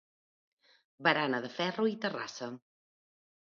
[1.09, 2.51] Barana de ferro i terrassa.